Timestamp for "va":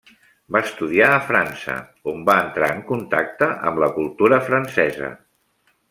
0.53-0.61, 2.31-2.37